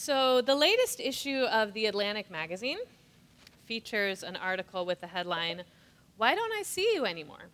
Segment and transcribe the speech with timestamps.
[0.00, 2.78] So, the latest issue of The Atlantic magazine
[3.64, 5.64] features an article with the headline,
[6.16, 7.50] Why Don't I See You Anymore?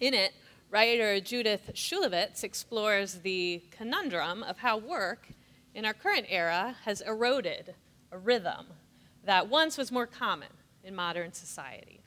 [0.00, 0.34] In it,
[0.68, 5.28] writer Judith Shulevitz explores the conundrum of how work
[5.74, 7.74] in our current era has eroded
[8.12, 8.66] a rhythm
[9.24, 10.50] that once was more common
[10.84, 12.00] in modern society.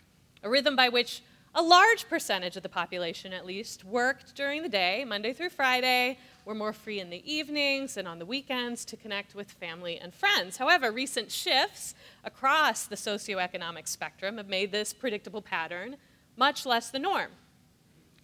[0.43, 1.23] A rhythm by which
[1.55, 6.20] a large percentage of the population, at least, worked during the day, Monday through Friday,
[6.45, 10.13] were more free in the evenings and on the weekends to connect with family and
[10.13, 10.57] friends.
[10.57, 15.97] However, recent shifts across the socioeconomic spectrum have made this predictable pattern
[16.35, 17.31] much less the norm.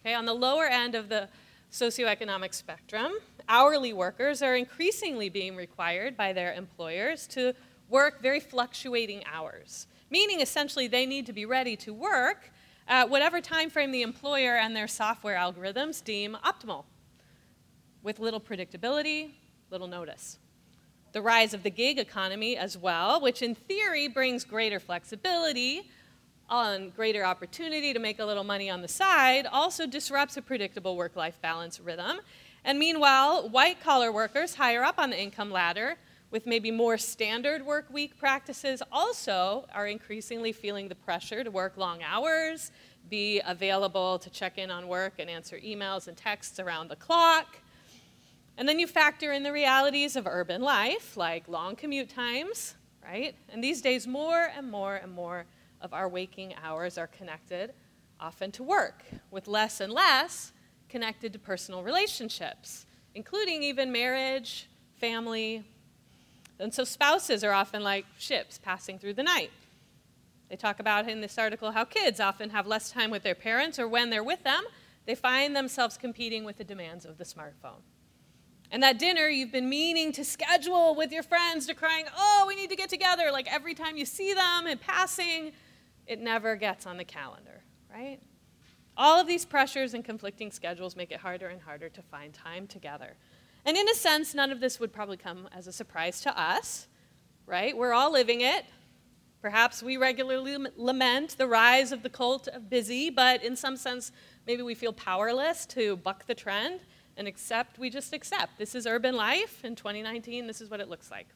[0.00, 1.28] Okay, on the lower end of the
[1.70, 3.12] socioeconomic spectrum,
[3.48, 7.52] hourly workers are increasingly being required by their employers to
[7.88, 12.50] work very fluctuating hours, meaning essentially they need to be ready to work
[12.86, 16.84] at whatever time frame the employer and their software algorithms deem optimal,
[18.02, 19.30] with little predictability,
[19.70, 20.38] little notice.
[21.12, 25.90] The rise of the gig economy as well, which in theory brings greater flexibility
[26.50, 30.96] and greater opportunity to make a little money on the side, also disrupts a predictable
[30.96, 32.18] work life balance rhythm.
[32.64, 35.96] And meanwhile, white collar workers higher up on the income ladder
[36.30, 41.76] with maybe more standard work week practices also are increasingly feeling the pressure to work
[41.76, 42.70] long hours,
[43.08, 47.58] be available to check in on work and answer emails and texts around the clock.
[48.58, 53.36] And then you factor in the realities of urban life, like long commute times, right?
[53.50, 55.46] And these days, more and more and more
[55.80, 57.72] of our waking hours are connected
[58.18, 60.52] often to work, with less and less
[60.88, 65.62] connected to personal relationships, including even marriage, family,
[66.58, 69.52] and so spouses are often like ships passing through the night.
[70.48, 73.78] They talk about in this article how kids often have less time with their parents,
[73.78, 74.64] or when they're with them,
[75.06, 77.82] they find themselves competing with the demands of the smartphone.
[78.70, 82.54] And that dinner you've been meaning to schedule with your friends, to crying, oh, we
[82.54, 85.52] need to get together, like every time you see them in passing,
[86.06, 88.18] it never gets on the calendar, right?
[88.96, 92.66] All of these pressures and conflicting schedules make it harder and harder to find time
[92.66, 93.16] together.
[93.64, 96.88] And in a sense, none of this would probably come as a surprise to us,
[97.46, 97.76] right?
[97.76, 98.66] We're all living it.
[99.40, 104.10] Perhaps we regularly lament the rise of the cult of busy, but in some sense,
[104.46, 106.80] maybe we feel powerless to buck the trend
[107.18, 108.56] and accept, we just accept.
[108.56, 111.26] This is urban life in 2019, this is what it looks like.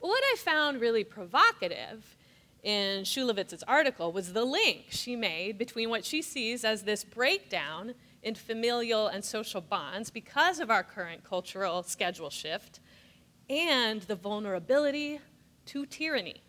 [0.00, 2.16] Well, what I found really provocative
[2.62, 7.94] in Shulevitz's article was the link she made between what she sees as this breakdown
[8.22, 12.80] in familial and social bonds because of our current cultural schedule shift
[13.48, 15.20] and the vulnerability
[15.66, 16.42] to tyranny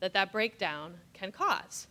[0.00, 1.86] that that breakdown can cause.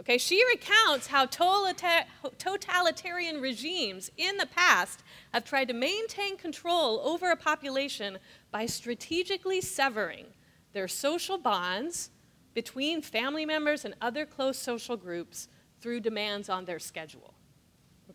[0.00, 7.30] Okay, she recounts how totalitarian regimes in the past have tried to maintain control over
[7.30, 8.18] a population
[8.52, 10.26] by strategically severing
[10.72, 12.10] their social bonds
[12.54, 15.48] between family members and other close social groups
[15.80, 17.34] through demands on their schedule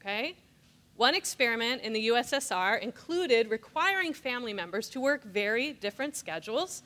[0.03, 0.35] okay?
[0.95, 6.83] One experiment in the USSR included requiring family members to work very different schedules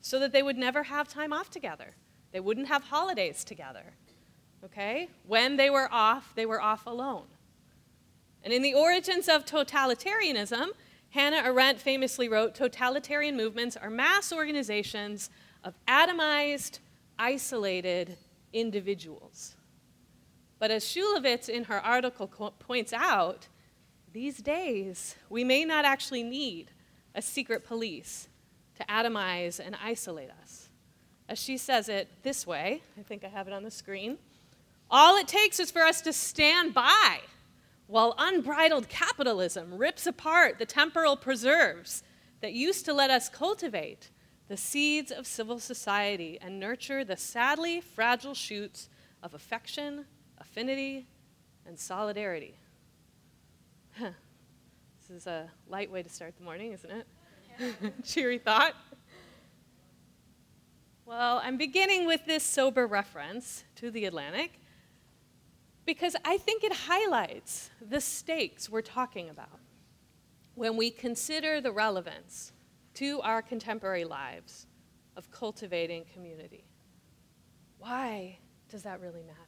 [0.00, 1.94] so that they would never have time off together.
[2.32, 3.94] They wouldn't have holidays together.
[4.66, 5.08] Okay?
[5.26, 7.26] When they were off, they were off alone.
[8.42, 10.68] And in The Origins of Totalitarianism,
[11.10, 15.30] Hannah Arendt famously wrote Totalitarian movements are mass organizations
[15.64, 16.80] of atomized,
[17.18, 18.16] isolated
[18.52, 19.54] individuals.
[20.58, 23.48] But as Shulevitz in her article points out,
[24.12, 26.70] these days we may not actually need
[27.14, 28.28] a secret police
[28.76, 30.68] to atomize and isolate us.
[31.28, 34.18] As she says it this way, I think I have it on the screen
[34.90, 37.20] all it takes is for us to stand by
[37.86, 42.02] while unbridled capitalism rips apart the temporal preserves
[42.40, 44.10] that used to let us cultivate
[44.48, 48.88] the seeds of civil society and nurture the sadly fragile shoots
[49.22, 50.04] of affection
[50.38, 51.06] affinity,
[51.66, 52.54] and solidarity.
[54.00, 57.06] this is a light way to start the morning, isn't it?
[57.58, 57.90] Yeah.
[58.04, 58.74] Cheery thought.
[61.04, 64.60] Well, I'm beginning with this sober reference to the Atlantic
[65.86, 69.60] because I think it highlights the stakes we're talking about
[70.54, 72.52] when we consider the relevance
[72.94, 74.66] to our contemporary lives
[75.16, 76.64] of cultivating community.
[77.78, 78.38] Why
[78.68, 79.38] does that really matter?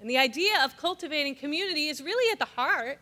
[0.00, 2.98] And the idea of cultivating community is really at the heart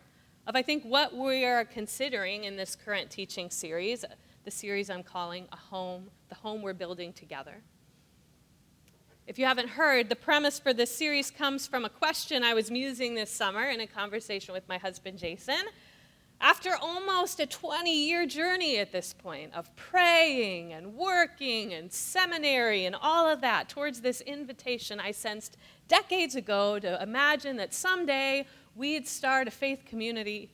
[0.46, 4.04] of, I think, what we are considering in this current teaching series,
[4.44, 7.62] the series I'm calling A Home, the Home We're Building Together.
[9.26, 12.70] If you haven't heard, the premise for this series comes from a question I was
[12.70, 15.64] musing this summer in a conversation with my husband, Jason.
[16.40, 22.84] After almost a 20 year journey at this point of praying and working and seminary
[22.84, 25.56] and all of that towards this invitation I sensed
[25.88, 28.46] decades ago to imagine that someday
[28.76, 30.52] we'd start a faith community,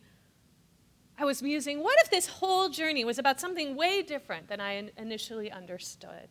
[1.19, 4.91] I was musing, what if this whole journey was about something way different than I
[4.97, 6.29] initially understood?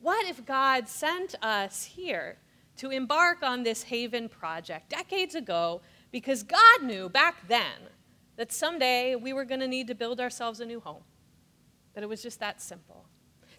[0.00, 2.38] What if God sent us here
[2.78, 7.88] to embark on this Haven project decades ago because God knew back then
[8.36, 11.02] that someday we were going to need to build ourselves a new home.
[11.92, 13.04] That it was just that simple.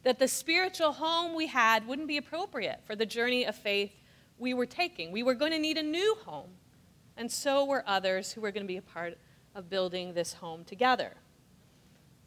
[0.02, 3.94] That the spiritual home we had wouldn't be appropriate for the journey of faith
[4.40, 5.12] we were taking.
[5.12, 6.50] We were going to need a new home.
[7.18, 9.20] And so were others who were going to be a part
[9.54, 11.14] of building this home together.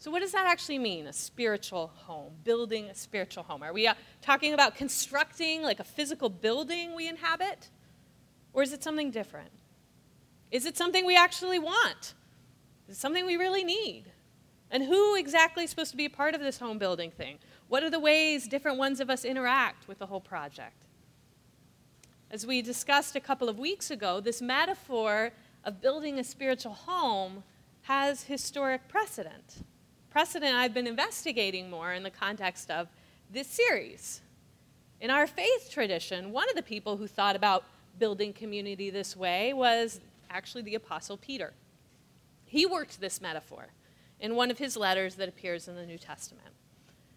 [0.04, 3.62] So, what does that actually mean, a spiritual home, building a spiritual home?
[3.62, 7.70] Are we uh, talking about constructing like a physical building we inhabit?
[8.52, 9.48] Or is it something different?
[10.50, 12.12] Is it something we actually want?
[12.86, 14.04] Is it something we really need?
[14.70, 17.38] And who exactly is supposed to be a part of this home building thing?
[17.68, 20.84] What are the ways different ones of us interact with the whole project?
[22.30, 25.32] As we discussed a couple of weeks ago, this metaphor
[25.64, 27.42] of building a spiritual home
[27.84, 29.64] has historic precedent.
[30.14, 32.86] Precedent I've been investigating more in the context of
[33.32, 34.20] this series.
[35.00, 37.64] In our faith tradition, one of the people who thought about
[37.98, 40.00] building community this way was
[40.30, 41.52] actually the Apostle Peter.
[42.44, 43.70] He worked this metaphor
[44.20, 46.54] in one of his letters that appears in the New Testament.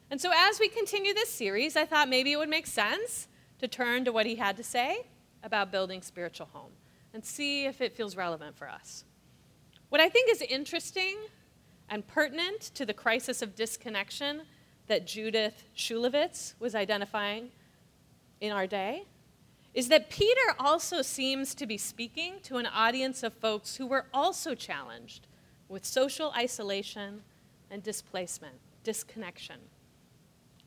[0.10, 3.28] And so, as we continue this series, I thought maybe it would make sense
[3.60, 5.06] to turn to what he had to say
[5.44, 6.72] about building spiritual home
[7.14, 9.06] and see if it feels relevant for us.
[9.90, 11.18] What I think is interesting
[11.90, 14.44] and pertinent to the crisis of disconnection
[14.88, 17.50] that Judith Shulevitz was identifying
[18.40, 19.04] in our day
[19.74, 24.06] is that Peter also seems to be speaking to an audience of folks who were
[24.14, 25.28] also challenged
[25.70, 27.22] with social isolation
[27.70, 29.58] and displacement, disconnection.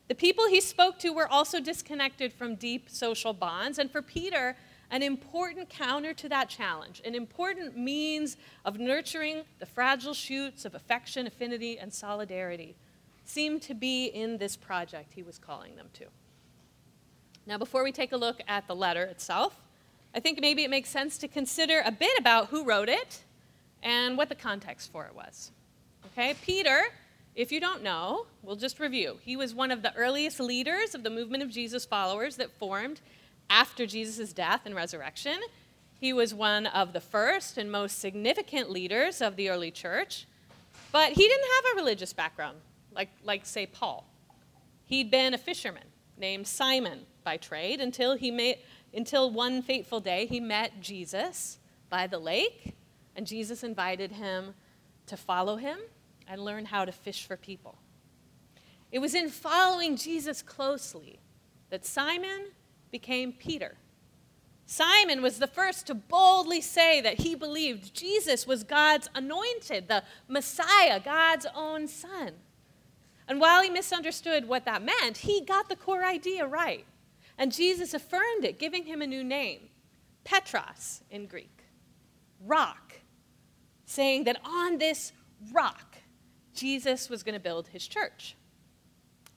[0.07, 4.55] The people he spoke to were also disconnected from deep social bonds, and for Peter,
[4.91, 8.35] an important counter to that challenge, an important means
[8.65, 12.75] of nurturing the fragile shoots of affection, affinity, and solidarity
[13.23, 16.05] seemed to be in this project he was calling them to.
[17.47, 19.55] Now, before we take a look at the letter itself,
[20.13, 23.23] I think maybe it makes sense to consider a bit about who wrote it
[23.81, 25.51] and what the context for it was.
[26.07, 26.81] Okay, Peter,
[27.33, 29.17] if you don't know, we'll just review.
[29.23, 32.99] He was one of the earliest leaders of the movement of Jesus followers that formed
[33.51, 35.37] after Jesus' death and resurrection.
[35.99, 40.25] He was one of the first and most significant leaders of the early church,
[40.91, 42.57] but he didn't have a religious background,
[42.95, 44.07] like, like say, Paul.
[44.85, 45.83] He'd been a fisherman
[46.17, 48.57] named Simon by trade until he made,
[48.93, 51.59] until one fateful day he met Jesus
[51.89, 52.73] by the lake,
[53.15, 54.53] and Jesus invited him
[55.07, 55.77] to follow him
[56.27, 57.77] and learn how to fish for people.
[58.91, 61.19] It was in following Jesus closely
[61.69, 62.47] that Simon
[62.91, 63.77] became Peter.
[64.65, 70.03] Simon was the first to boldly say that he believed Jesus was God's anointed, the
[70.27, 72.33] Messiah, God's own son.
[73.27, 76.85] And while he misunderstood what that meant, he got the core idea right.
[77.37, 79.69] And Jesus affirmed it, giving him a new name,
[80.23, 81.63] Petros in Greek,
[82.45, 82.99] rock,
[83.85, 85.11] saying that on this
[85.51, 85.97] rock,
[86.53, 88.35] Jesus was going to build his church.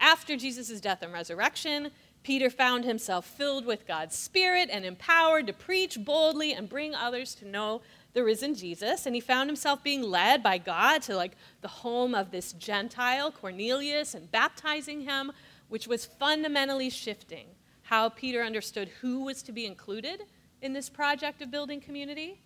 [0.01, 1.91] After Jesus' death and resurrection,
[2.25, 7.35] Peter found himself filled with God's Spirit and empowered to preach boldly and bring others
[7.37, 7.83] to know
[8.15, 9.05] the risen Jesus.
[9.05, 13.31] And he found himself being led by God to like the home of this Gentile,
[13.31, 15.33] Cornelius, and baptizing him,
[15.69, 17.49] which was fundamentally shifting
[17.83, 20.23] how Peter understood who was to be included
[20.63, 22.41] in this project of building community.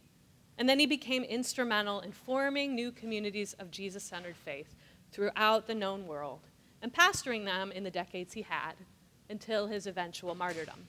[0.58, 4.74] And then he became instrumental in forming new communities of Jesus centered faith
[5.12, 6.48] throughout the known world
[6.82, 8.74] and pastoring them in the decades he had
[9.30, 10.86] until his eventual martyrdom.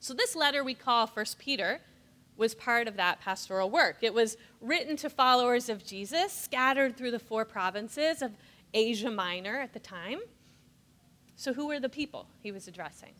[0.00, 1.80] So, this letter we call 1 Peter
[2.36, 3.98] was part of that pastoral work.
[4.02, 8.32] It was written to followers of Jesus scattered through the four provinces of
[8.74, 10.20] Asia Minor at the time.
[11.34, 13.14] So, who were the people he was addressing?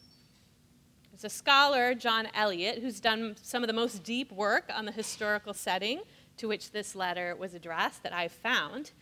[1.11, 4.93] There's a scholar, John Elliott, who's done some of the most deep work on the
[4.93, 6.03] historical setting
[6.37, 8.93] to which this letter was addressed that I've found.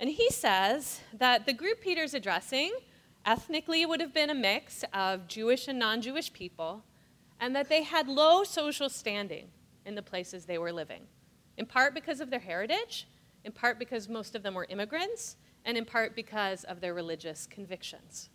[0.00, 2.72] And he says that the group Peter's addressing
[3.24, 6.84] ethnically it would have been a mix of Jewish and non Jewish people,
[7.38, 9.48] and that they had low social standing
[9.86, 11.02] in the places they were living,
[11.56, 13.08] in part because of their heritage,
[13.44, 17.46] in part because most of them were immigrants, and in part because of their religious
[17.46, 18.28] convictions.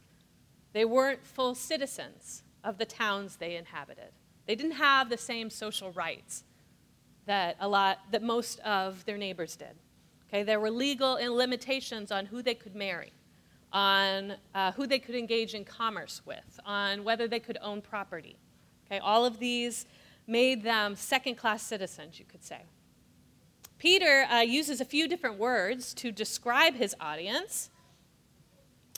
[0.74, 4.12] They weren't full citizens of the towns they inhabited.
[4.46, 6.44] They didn't have the same social rights
[7.26, 9.76] that a lot that most of their neighbors did.
[10.28, 13.14] Okay, there were legal limitations on who they could marry,
[13.76, 18.38] on uh, who they could engage in commerce with, on whether they could own property.
[18.88, 19.86] Okay, all of these
[20.28, 22.62] made them second class citizens, you could say.
[23.78, 27.70] Peter uh, uses a few different words to describe his audience,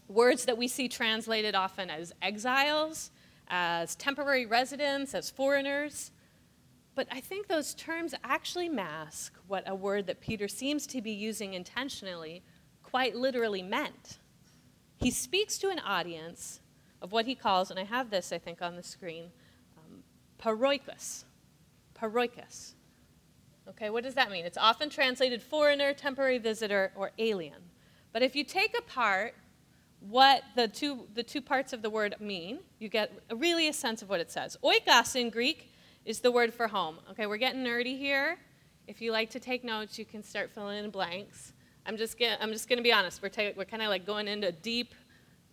[0.08, 3.10] words that we see translated often as exiles,
[3.48, 6.12] as temporary residents, as foreigners.
[6.94, 11.12] But I think those terms actually mask what a word that Peter seems to be
[11.12, 12.44] using intentionally
[12.84, 14.20] quite literally meant.
[14.98, 16.60] He speaks to an audience
[17.02, 19.32] of what he calls, and I have this, I think, on the screen,
[19.78, 20.04] um,
[20.42, 21.24] paroikos.
[21.96, 22.74] Paroikos.
[23.70, 24.46] Okay, what does that mean?
[24.46, 27.62] It's often translated foreigner, temporary visitor, or alien.
[28.14, 29.36] But if you take apart
[30.00, 34.02] what the two, the two parts of the word mean, you get really a sense
[34.02, 34.58] of what it says.
[34.64, 35.72] Oikos in Greek
[36.06, 36.98] is the word for home.
[37.12, 38.38] Okay, we're getting nerdy here.
[38.88, 41.54] If you like to take notes, you can start filling in blanks.
[41.88, 43.22] I'm just gonna, I'm just going to be honest.
[43.22, 44.94] We're, ta- we're kind of like going into deep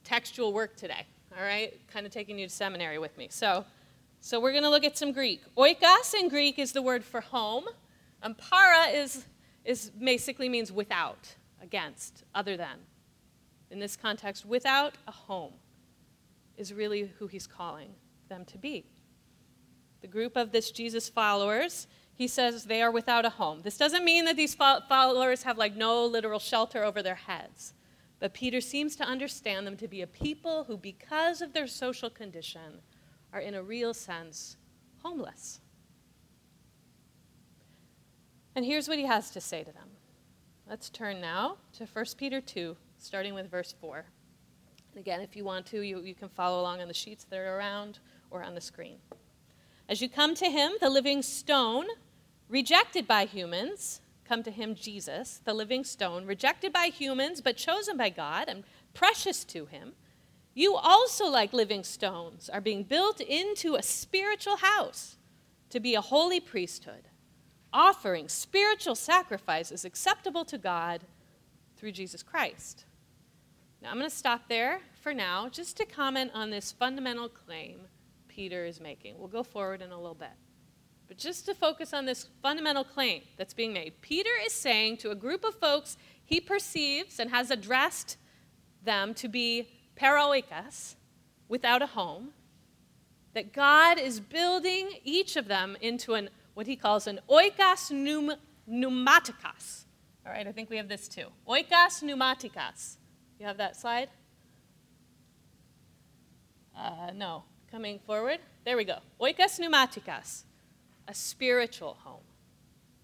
[0.03, 1.07] textual work today.
[1.39, 3.29] All right, kind of taking you to seminary with me.
[3.31, 3.65] So,
[4.21, 5.43] so we're going to look at some Greek.
[5.57, 7.65] Oikos in Greek is the word for home.
[8.21, 9.25] Para is,
[9.65, 12.79] is basically means without, against, other than.
[13.71, 15.53] In this context, without a home
[16.57, 17.91] is really who he's calling
[18.29, 18.85] them to be
[20.05, 23.61] the group of this Jesus followers, he says they are without a home.
[23.63, 27.75] This doesn't mean that these followers have like no literal shelter over their heads.
[28.21, 32.09] But Peter seems to understand them to be a people who, because of their social
[32.09, 32.81] condition,
[33.33, 34.57] are in a real sense
[35.03, 35.61] homeless.
[38.55, 39.89] And here's what he has to say to them.
[40.69, 44.05] Let's turn now to 1 Peter 2, starting with verse 4.
[44.93, 47.39] And again, if you want to, you, you can follow along on the sheets that
[47.39, 47.99] are around
[48.31, 48.99] or on the screen.
[49.89, 51.87] As you come to him, the living stone,
[52.49, 57.97] rejected by humans, come to him, Jesus, the living stone, rejected by humans, but chosen
[57.97, 59.93] by God and precious to him,
[60.55, 65.17] you also, like living stones, are being built into a spiritual house
[65.71, 67.09] to be a holy priesthood,
[67.73, 71.03] offering spiritual sacrifices acceptable to God
[71.77, 72.85] through Jesus Christ.
[73.83, 77.81] Now, I'm going to stop there for now just to comment on this fundamental claim
[78.29, 79.19] Peter is making.
[79.19, 80.31] We'll go forward in a little bit.
[81.09, 85.11] But just to focus on this fundamental claim that's being made, Peter is saying to
[85.11, 88.17] a group of folks he perceives and has addressed
[88.83, 90.97] them to be paroikos,
[91.49, 92.31] without a home,
[93.35, 98.37] that God is building each of them into an what he calls an oikos pneum.
[100.27, 101.27] All right, I think we have this too.
[101.49, 102.97] Oikos pneumatikos.
[103.39, 104.09] You have that slide?
[106.77, 108.39] Uh, no coming forward.
[108.65, 108.99] There we go.
[109.21, 110.45] Oikos pneumatikos,
[111.09, 112.23] a spiritual home.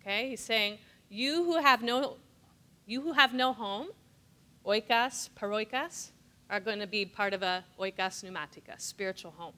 [0.00, 0.78] Okay, he's saying,
[1.08, 2.16] you who have no,
[2.86, 3.88] you who have no home,
[4.66, 6.10] oikos, paroikos,
[6.48, 9.54] are going to be part of a oikas pneumatika, spiritual home.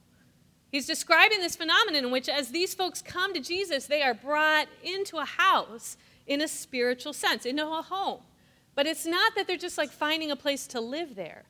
[0.70, 4.68] He's describing this phenomenon in which, as these folks come to Jesus, they are brought
[4.82, 5.96] into a house
[6.26, 8.20] in a spiritual sense, into a home.
[8.75, 11.44] But it's not that they're just like finding a place to live there.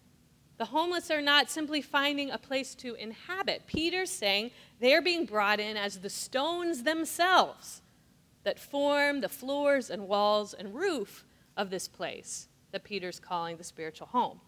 [0.58, 3.62] The homeless are not simply finding a place to inhabit.
[3.66, 4.50] Peter's saying
[4.82, 7.82] they're being brought in as the stones themselves
[8.42, 11.24] that form the floors and walls and roof
[11.56, 14.40] of this place that Peter's calling the spiritual home.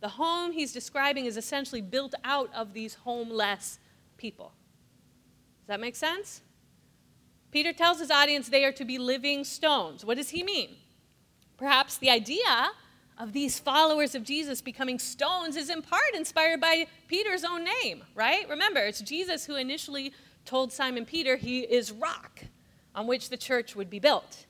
[0.00, 3.78] The home he's describing is essentially built out of these homeless
[4.16, 4.52] people.
[5.60, 6.40] Does that make sense?
[7.50, 10.02] Peter tells his audience they are to be living stones.
[10.02, 10.76] What does he mean?
[11.58, 12.70] Perhaps the idea
[13.18, 18.04] of these followers of Jesus becoming stones is in part inspired by Peter's own name,
[18.14, 18.48] right?
[18.48, 20.12] Remember, it's Jesus who initially
[20.44, 22.44] told Simon Peter he is rock
[22.94, 24.46] on which the church would be built.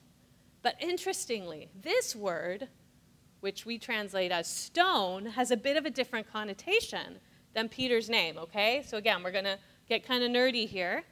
[0.62, 2.68] But interestingly, this word,
[3.40, 7.18] which we translate as stone, has a bit of a different connotation
[7.54, 8.82] than Peter's name, okay?
[8.87, 9.58] So again, we're going to
[9.88, 11.04] get kind of nerdy here.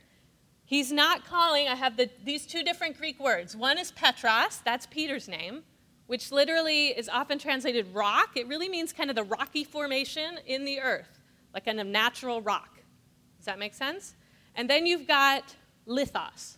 [0.64, 3.54] He's not calling, I have the, these two different Greek words.
[3.54, 5.62] One is Petros, that's Peter's name
[6.06, 8.37] which literally is often translated rock.
[8.37, 11.20] It really means kind of the rocky formation in the earth,
[11.52, 12.78] like kind of natural rock.
[13.38, 14.14] Does that make sense?
[14.54, 15.54] And then you've got
[15.87, 16.56] lithos.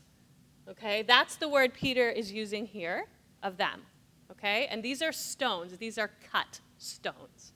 [0.69, 3.07] Okay, that's the word Peter is using here
[3.43, 3.83] of them.
[4.31, 7.53] Okay, and these are stones, these are cut stones.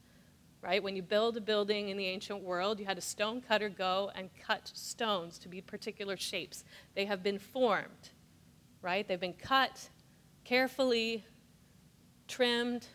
[0.62, 0.82] Right?
[0.82, 4.10] When you build a building in the ancient world, you had a stone cutter go
[4.14, 6.64] and cut stones to be particular shapes.
[6.94, 8.10] They have been formed,
[8.82, 9.08] right?
[9.08, 9.88] They've been cut
[10.44, 11.24] carefully
[12.30, 12.86] trimmed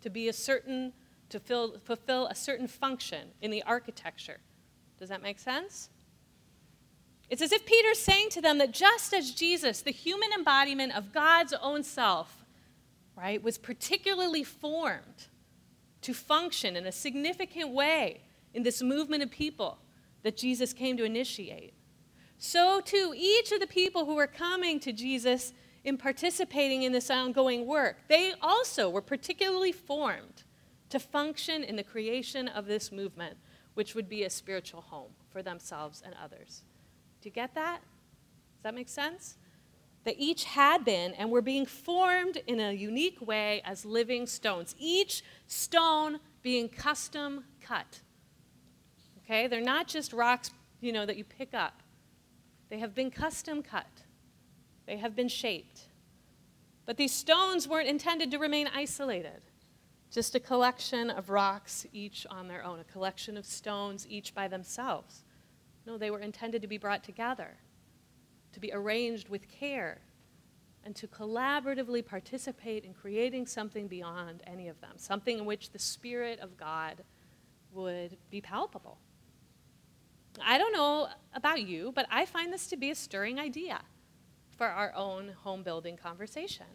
[0.00, 0.92] to be a certain,
[1.28, 4.38] to fill, fulfill a certain function in the architecture.
[4.98, 5.90] Does that make sense?
[7.28, 11.12] It's as if Peter's saying to them that just as Jesus, the human embodiment of
[11.12, 12.44] God's own self,
[13.16, 15.28] right, was particularly formed
[16.02, 18.20] to function in a significant way
[18.52, 19.78] in this movement of people
[20.22, 21.74] that Jesus came to initiate.
[22.38, 25.52] So, too, each of the people who were coming to Jesus
[25.84, 30.44] in participating in this ongoing work, they also were particularly formed
[30.88, 33.36] to function in the creation of this movement,
[33.74, 36.62] which would be a spiritual home for themselves and others.
[37.20, 37.80] Do you get that?
[37.80, 39.36] Does that make sense?
[40.04, 44.74] That each had been and were being formed in a unique way as living stones,
[44.78, 48.00] each stone being custom cut.
[49.24, 49.46] Okay?
[49.48, 50.50] They're not just rocks,
[50.80, 51.82] you know, that you pick up.
[52.70, 54.03] They have been custom cut.
[54.86, 55.82] They have been shaped.
[56.86, 59.42] But these stones weren't intended to remain isolated,
[60.10, 64.48] just a collection of rocks, each on their own, a collection of stones, each by
[64.48, 65.24] themselves.
[65.86, 67.56] No, they were intended to be brought together,
[68.52, 70.02] to be arranged with care,
[70.84, 75.78] and to collaboratively participate in creating something beyond any of them, something in which the
[75.78, 77.02] Spirit of God
[77.72, 78.98] would be palpable.
[80.44, 83.80] I don't know about you, but I find this to be a stirring idea
[84.56, 86.66] for our own home building conversation.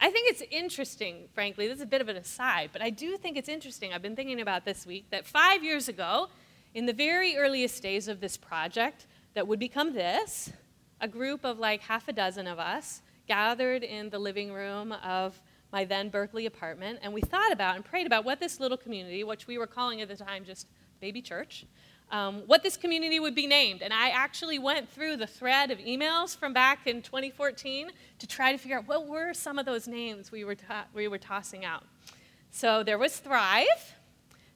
[0.00, 3.16] I think it's interesting, frankly, this is a bit of an aside, but I do
[3.16, 3.92] think it's interesting.
[3.92, 6.28] I've been thinking about this week that five years ago,
[6.74, 10.52] in the very earliest days of this project that would become this,
[11.00, 15.40] a group of like half a dozen of us gathered in the living room of
[15.72, 19.24] my then Berkeley apartment, and we thought about and prayed about what this little community,
[19.24, 20.66] which we were calling at the time just
[21.00, 21.64] baby church,
[22.12, 23.80] um, what this community would be named.
[23.80, 28.52] And I actually went through the thread of emails from back in 2014 to try
[28.52, 30.56] to figure out what were some of those names we were,
[30.94, 31.84] we were tossing out.
[32.50, 33.96] So there was Thrive,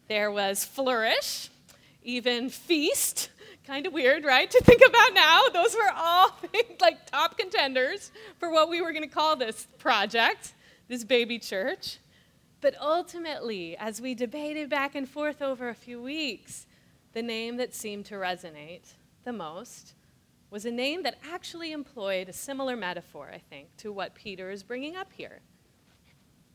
[0.07, 1.49] there was Flourish,
[2.05, 3.31] even Feast.
[3.67, 4.49] Kind of weird, right?
[4.49, 5.43] To think about now.
[5.53, 6.31] Those were all
[6.81, 10.53] like top contenders for what we were going to call this project,
[10.87, 11.99] this baby church.
[12.61, 16.66] But ultimately, as we debated back and forth over a few weeks,
[17.17, 18.93] the name that seemed to resonate
[19.25, 19.95] the most
[20.51, 24.63] was a name that actually employed a similar metaphor, I think, to what Peter is
[24.63, 25.41] bringing up here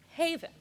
[0.09, 0.51] Haven.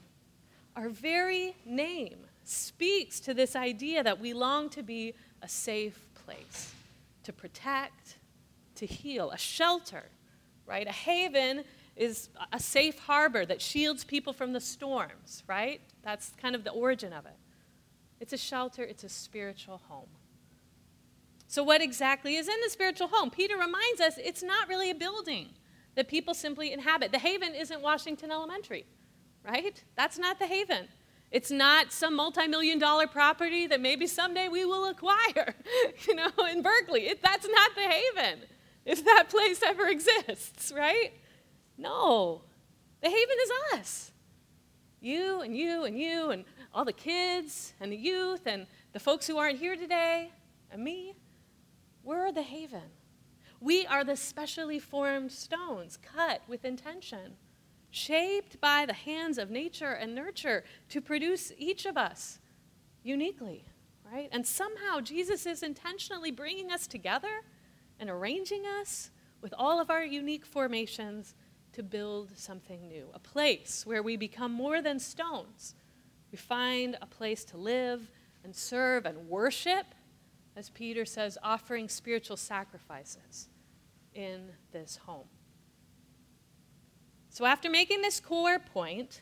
[0.75, 6.73] Our very name speaks to this idea that we long to be a safe place,
[7.21, 8.17] to protect,
[8.77, 10.05] to heal, a shelter,
[10.65, 10.87] right?
[10.87, 11.63] A haven
[11.95, 15.79] is a safe harbor that shields people from the storms, right?
[16.01, 17.37] That's kind of the origin of it.
[18.21, 20.09] It's a shelter, it's a spiritual home.
[21.47, 23.31] So, what exactly is in the spiritual home?
[23.31, 25.49] Peter reminds us it's not really a building
[25.95, 27.11] that people simply inhabit.
[27.11, 28.85] The haven isn't Washington Elementary,
[29.43, 29.83] right?
[29.97, 30.87] That's not the haven.
[31.31, 35.55] It's not some multi million dollar property that maybe someday we will acquire,
[36.07, 37.07] you know, in Berkeley.
[37.07, 38.41] It, that's not the haven,
[38.85, 41.11] if that place ever exists, right?
[41.75, 42.43] No.
[43.01, 44.11] The haven is us.
[44.99, 49.27] You and you and you and all the kids and the youth and the folks
[49.27, 50.31] who aren't here today
[50.71, 51.13] and me,
[52.03, 52.91] we're the haven.
[53.59, 57.35] We are the specially formed stones cut with intention,
[57.91, 62.39] shaped by the hands of nature and nurture to produce each of us
[63.03, 63.65] uniquely,
[64.11, 64.29] right?
[64.31, 67.41] And somehow Jesus is intentionally bringing us together
[67.99, 71.35] and arranging us with all of our unique formations
[71.73, 75.75] to build something new, a place where we become more than stones
[76.31, 78.09] we find a place to live
[78.43, 79.85] and serve and worship,
[80.55, 83.49] as Peter says, offering spiritual sacrifices
[84.13, 85.27] in this home.
[87.29, 89.21] So, after making this core point,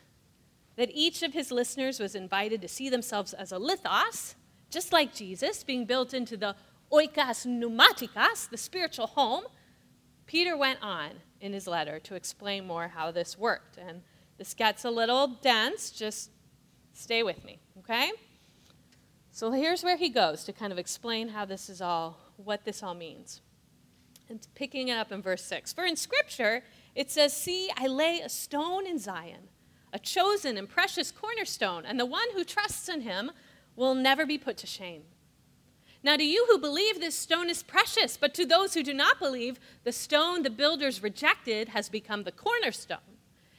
[0.76, 4.36] that each of his listeners was invited to see themselves as a lithos,
[4.70, 6.56] just like Jesus, being built into the
[6.92, 9.44] oikos pneumatikos, the spiritual home,
[10.26, 13.78] Peter went on in his letter to explain more how this worked.
[13.78, 14.02] And
[14.38, 16.30] this gets a little dense, just
[17.00, 18.12] Stay with me, okay?
[19.32, 22.84] So here's where he goes to kind of explain how this is all, what this
[22.84, 23.40] all means.
[24.28, 25.72] And picking it up in verse 6.
[25.72, 26.62] For in Scripture,
[26.96, 29.48] it says, See, I lay a stone in Zion,
[29.94, 33.32] a chosen and precious cornerstone, and the one who trusts in him
[33.78, 35.04] will never be put to shame.
[36.04, 39.20] Now, to you who believe, this stone is precious, but to those who do not
[39.20, 43.09] believe, the stone the builders rejected has become the cornerstone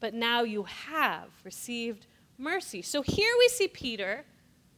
[0.00, 2.06] but now you have received
[2.38, 2.82] mercy.
[2.82, 4.24] So here we see Peter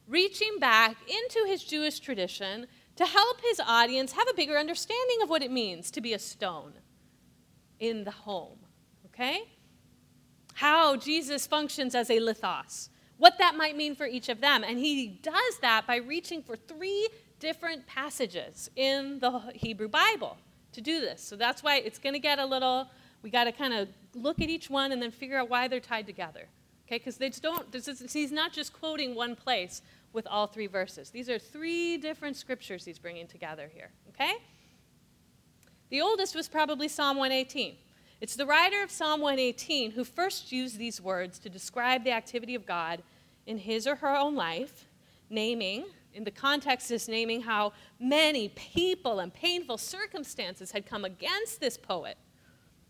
[0.09, 5.31] reaching back into his Jewish tradition to help his audience have a bigger understanding of
[5.31, 6.75] what it means to be a stone
[7.79, 8.59] in the home.
[9.07, 9.49] Okay?
[10.55, 14.65] How Jesus functions as a lithos, what that might mean for each of them.
[14.65, 17.09] And he does that by reaching for three
[17.39, 20.37] different passages in the Hebrew Bible
[20.73, 21.23] to do this.
[21.23, 22.89] So that's why it's going to get a little,
[23.23, 25.81] we got to kind of look at each one and then figure out why they're
[25.81, 26.49] tied together.
[26.87, 29.83] Okay, because they don't, is, he's not just quoting one place
[30.13, 31.11] with all three verses.
[31.11, 33.91] These are three different scriptures he's bringing together here.
[34.11, 34.35] Okay?
[35.91, 37.77] The oldest was probably Psalm 118.
[38.21, 42.55] It's the writer of Psalm 118 who first used these words to describe the activity
[42.55, 43.03] of God
[43.47, 44.87] in his or her own life,
[45.31, 51.61] naming, in the context is naming how many people and painful circumstances had come against
[51.61, 52.19] this poet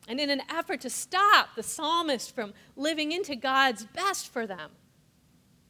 [0.09, 4.71] and in an effort to stop the psalmist from living into God's best for them,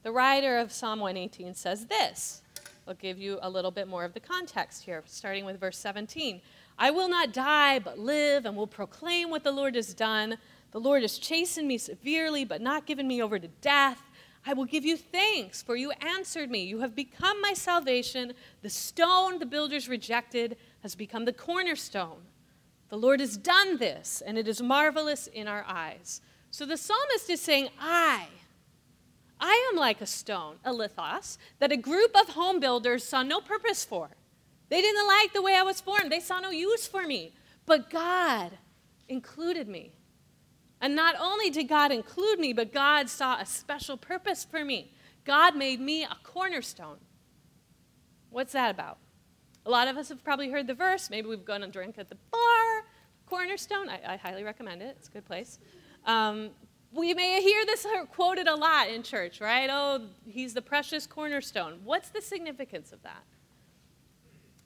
[0.03, 2.43] the writer of Psalm 118 says this.
[2.89, 6.41] I'll give you a little bit more of the context here, starting with verse 17.
[6.79, 10.39] I will not die, but live, and will proclaim what the Lord has done.
[10.73, 14.03] The Lord has chastened me severely, but not given me over to death.
[14.45, 16.65] I will give you thanks, for you answered me.
[16.65, 18.33] You have become my salvation.
[18.63, 22.23] The stone the builders rejected has become the cornerstone.
[22.93, 26.21] The Lord has done this, and it is marvelous in our eyes.
[26.51, 28.27] So the psalmist is saying, I,
[29.41, 33.41] I am like a stone, a lithos, that a group of home builders saw no
[33.41, 34.11] purpose for.
[34.69, 37.33] They didn't like the way I was formed, they saw no use for me.
[37.65, 38.51] But God
[39.09, 39.95] included me.
[40.79, 44.93] And not only did God include me, but God saw a special purpose for me.
[45.25, 46.99] God made me a cornerstone.
[48.29, 48.99] What's that about?
[49.65, 51.09] A lot of us have probably heard the verse.
[51.09, 52.72] Maybe we've gone and drink at the bar.
[53.33, 54.95] Cornerstone, I, I highly recommend it.
[54.99, 55.59] It's a good place.
[56.05, 56.51] Um,
[56.93, 59.71] we may hear this quoted a lot in church, right?
[59.73, 61.81] Oh, he's the precious cornerstone.
[61.83, 63.25] What's the significance of that?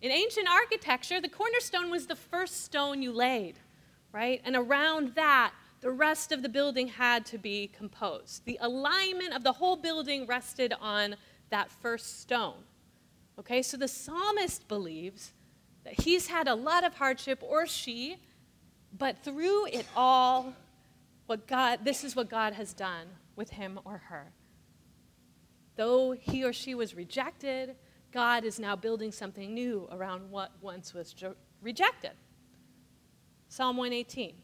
[0.01, 3.55] In ancient architecture, the cornerstone was the first stone you laid,
[4.11, 4.43] right?
[4.45, 8.47] And around that, the rest of the building had to be composed.
[8.47, 11.15] The alignment of the whole building rested on
[11.51, 12.65] that first stone.
[13.39, 15.35] Okay, so the psalmist believes
[15.85, 18.17] that he's had a lot of hardship, or she,
[18.99, 20.55] but through it all,
[21.27, 24.33] what God, this is what God has done with him or her.
[25.77, 27.77] Though he or she was rejected,
[28.13, 31.15] God is now building something new around what once was
[31.61, 32.13] rejected.
[33.49, 34.35] Psalm 118.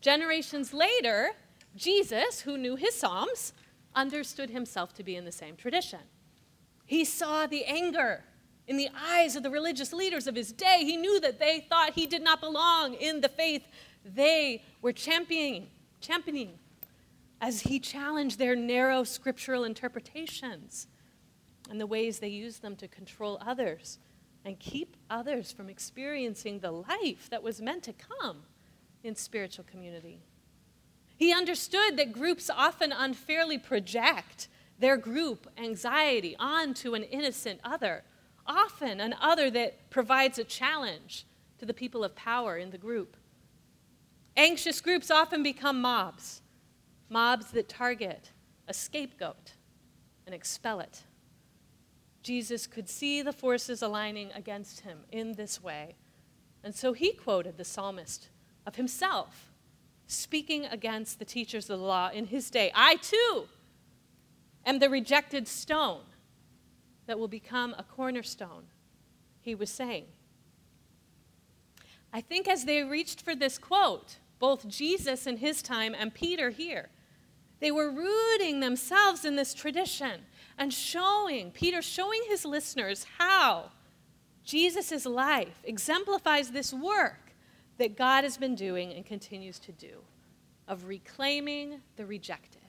[0.00, 1.30] Generations later,
[1.74, 3.52] Jesus, who knew his Psalms,
[3.94, 6.00] understood himself to be in the same tradition.
[6.84, 8.24] He saw the anger
[8.68, 10.84] in the eyes of the religious leaders of his day.
[10.84, 13.66] He knew that they thought he did not belong in the faith
[14.04, 15.68] they were championing,
[16.00, 16.58] championing
[17.40, 20.86] as he challenged their narrow scriptural interpretations
[21.70, 23.98] and the ways they used them to control others
[24.44, 28.42] and keep others from experiencing the life that was meant to come
[29.02, 30.20] in spiritual community.
[31.16, 38.04] He understood that groups often unfairly project their group anxiety onto an innocent other,
[38.48, 41.26] often an other that provides a challenge
[41.58, 43.16] to the people of power in the group.
[44.36, 46.42] Anxious groups often become mobs,
[47.08, 48.30] mobs that target
[48.66, 49.52] a scapegoat
[50.26, 51.02] and expel it.
[52.22, 55.96] Jesus could see the forces aligning against him in this way.
[56.62, 58.28] And so he quoted the psalmist
[58.66, 59.50] of himself,
[60.06, 62.70] speaking against the teachers of the law in his day.
[62.74, 63.48] I too
[64.66, 66.02] am the rejected stone
[67.08, 68.64] that will become a cornerstone,
[69.40, 70.04] he was saying.
[72.12, 76.50] I think as they reached for this quote, both Jesus in his time and Peter
[76.50, 76.90] here,
[77.60, 80.20] they were rooting themselves in this tradition
[80.58, 83.70] and showing, Peter showing his listeners how
[84.44, 87.34] Jesus' life exemplifies this work
[87.78, 90.02] that God has been doing and continues to do
[90.68, 92.60] of reclaiming the rejected.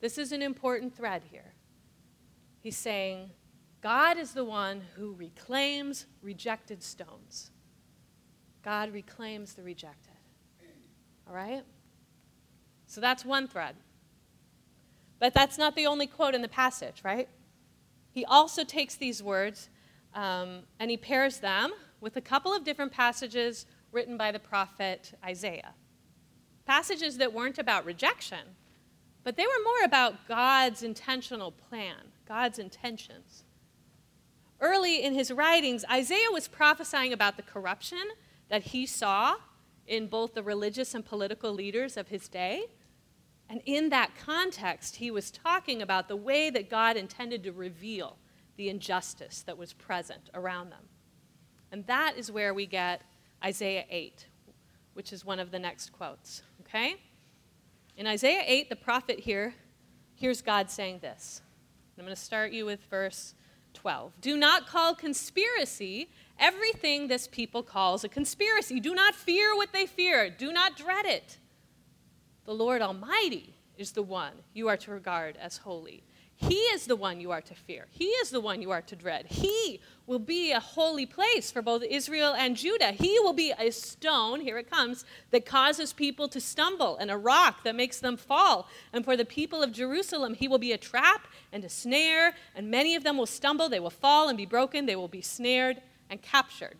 [0.00, 1.54] This is an important thread here.
[2.58, 3.30] He's saying,
[3.84, 7.50] God is the one who reclaims rejected stones.
[8.64, 10.14] God reclaims the rejected.
[11.28, 11.62] All right?
[12.86, 13.76] So that's one thread.
[15.18, 17.28] But that's not the only quote in the passage, right?
[18.10, 19.68] He also takes these words
[20.14, 21.70] um, and he pairs them
[22.00, 25.74] with a couple of different passages written by the prophet Isaiah.
[26.64, 28.56] Passages that weren't about rejection,
[29.24, 33.44] but they were more about God's intentional plan, God's intentions.
[34.64, 38.02] Early in his writings, Isaiah was prophesying about the corruption
[38.48, 39.34] that he saw
[39.86, 42.64] in both the religious and political leaders of his day.
[43.50, 48.16] And in that context, he was talking about the way that God intended to reveal
[48.56, 50.88] the injustice that was present around them.
[51.70, 53.02] And that is where we get
[53.44, 54.28] Isaiah 8,
[54.94, 56.40] which is one of the next quotes.
[56.62, 56.96] Okay?
[57.98, 59.52] In Isaiah 8, the prophet here
[60.14, 61.42] hears God saying this.
[61.98, 63.34] I'm going to start you with verse
[63.84, 64.18] 12.
[64.22, 66.08] Do not call conspiracy
[66.40, 68.80] everything this people calls a conspiracy.
[68.80, 71.36] Do not fear what they fear, do not dread it.
[72.46, 76.02] The Lord Almighty is the one you are to regard as holy.
[76.36, 77.86] He is the one you are to fear.
[77.90, 79.26] He is the one you are to dread.
[79.26, 82.90] He will be a holy place for both Israel and Judah.
[82.92, 87.16] He will be a stone, here it comes, that causes people to stumble, and a
[87.16, 88.68] rock that makes them fall.
[88.92, 92.70] And for the people of Jerusalem, he will be a trap and a snare, and
[92.70, 95.80] many of them will stumble, they will fall and be broken, they will be snared
[96.10, 96.78] and captured.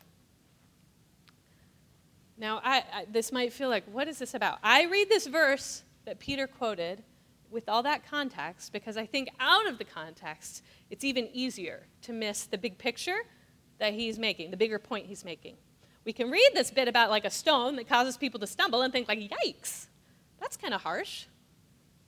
[2.36, 4.58] Now, I, I, this might feel like, what is this about?
[4.62, 7.04] I read this verse that Peter quoted
[7.54, 12.12] with all that context because I think out of the context, it's even easier to
[12.12, 13.20] miss the big picture
[13.78, 15.56] that he's making, the bigger point he's making.
[16.04, 18.92] We can read this bit about like a stone that causes people to stumble and
[18.92, 19.86] think like, yikes,
[20.40, 21.26] that's kind of harsh.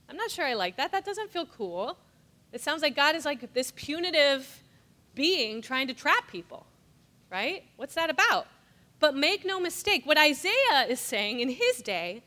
[0.09, 0.93] I'm not sure I like that.
[0.93, 1.97] That doesn't feel cool.
[2.53, 4.63] It sounds like God is like this punitive
[5.15, 6.67] being trying to trap people,
[7.31, 7.63] right?
[7.77, 8.49] What's that about?
[8.99, 12.23] But make no mistake, what Isaiah is saying in his day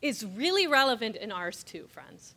[0.00, 2.34] is really relevant in ours too, friends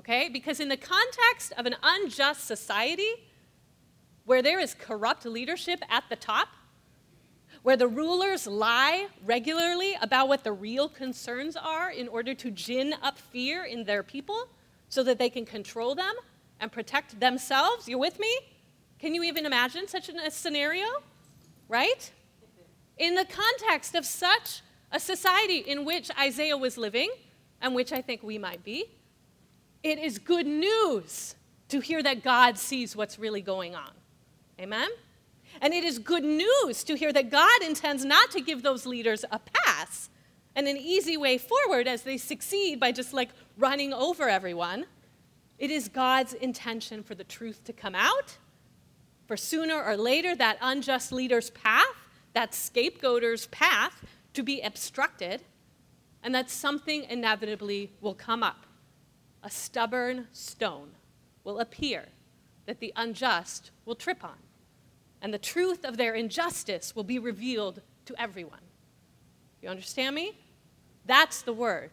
[0.00, 0.30] okay?
[0.30, 3.12] Because in the context of an unjust society
[4.24, 6.48] where there is corrupt leadership at the top,
[7.62, 12.94] where the rulers lie regularly about what the real concerns are in order to gin
[13.02, 14.48] up fear in their people
[14.88, 16.14] so that they can control them
[16.60, 17.86] and protect themselves.
[17.86, 18.34] You with me?
[18.98, 20.86] Can you even imagine such a scenario?
[21.68, 22.10] Right?
[22.96, 27.10] In the context of such a society in which Isaiah was living,
[27.60, 28.86] and which I think we might be,
[29.82, 31.34] it is good news
[31.68, 33.90] to hear that God sees what's really going on.
[34.60, 34.90] Amen?
[35.60, 39.24] And it is good news to hear that God intends not to give those leaders
[39.30, 40.10] a pass
[40.54, 44.86] and an easy way forward as they succeed by just like running over everyone.
[45.58, 48.36] It is God's intention for the truth to come out,
[49.26, 51.84] for sooner or later that unjust leader's path,
[52.32, 55.42] that scapegoater's path, to be obstructed,
[56.22, 58.66] and that something inevitably will come up
[59.42, 60.90] a stubborn stone
[61.44, 62.06] will appear
[62.66, 64.38] that the unjust will trip on,
[65.22, 68.60] and the truth of their injustice will be revealed to everyone.
[69.62, 70.38] You understand me?
[71.06, 71.90] That's the word.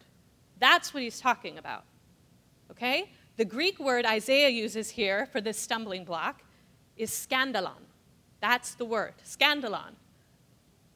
[0.60, 1.84] That's what he's talking about.
[2.72, 3.12] Okay?
[3.38, 6.42] The Greek word Isaiah uses here for this stumbling block
[6.96, 7.86] is scandalon.
[8.42, 9.94] That's the word, scandalon.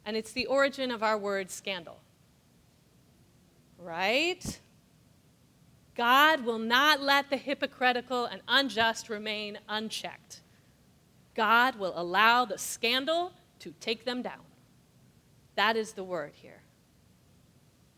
[0.06, 2.00] And it's the origin of our word scandal.
[3.78, 4.60] Right?
[6.02, 10.42] God will not let the hypocritical and unjust remain unchecked.
[11.36, 14.42] God will allow the scandal to take them down.
[15.54, 16.64] That is the word here.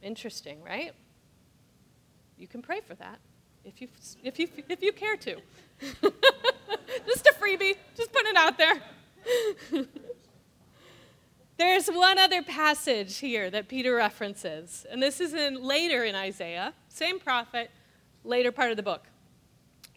[0.01, 0.91] Interesting, right?
[2.37, 3.19] You can pray for that
[3.63, 3.87] if you,
[4.21, 5.37] if you, if you care to.
[7.05, 8.81] just a freebie, just put it out there.
[11.57, 16.73] There's one other passage here that Peter references, and this is in later in Isaiah,
[16.89, 17.71] same prophet,
[18.23, 19.05] later part of the book.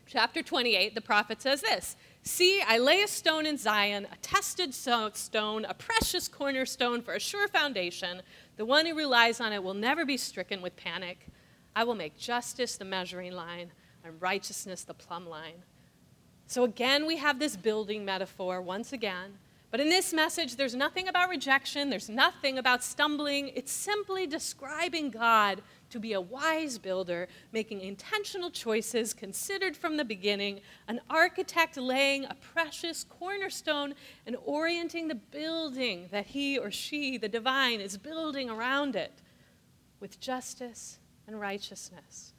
[0.07, 4.75] Chapter 28, the prophet says this See, I lay a stone in Zion, a tested
[4.75, 8.23] stone, a precious cornerstone for a sure foundation.
[8.57, 11.29] The one who relies on it will never be stricken with panic.
[11.75, 13.71] I will make justice the measuring line
[14.05, 15.63] and righteousness the plumb line.
[16.47, 19.39] So again, we have this building metaphor once again.
[19.71, 23.49] But in this message, there's nothing about rejection, there's nothing about stumbling.
[23.55, 30.05] It's simply describing God to be a wise builder, making intentional choices considered from the
[30.05, 33.95] beginning, an architect laying a precious cornerstone
[34.27, 39.23] and orienting the building that he or she, the divine, is building around it
[40.01, 42.33] with justice and righteousness.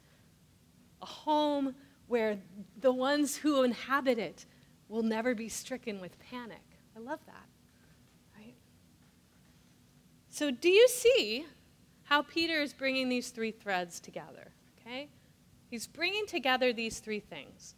[1.02, 1.74] A home
[2.06, 2.38] where
[2.80, 4.46] the ones who inhabit it
[4.88, 6.62] will never be stricken with panic.
[6.96, 7.46] I love that.
[8.36, 8.54] Right?
[10.30, 11.46] So, do you see
[12.08, 14.48] how Peter is bringing these three threads together.
[14.80, 15.08] Okay?
[15.70, 17.74] He's bringing together these three things.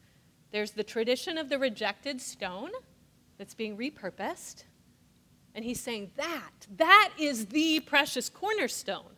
[0.52, 2.70] There's the tradition of the rejected stone
[3.38, 4.62] that's being repurposed.
[5.52, 9.16] And he's saying that, that is the precious cornerstone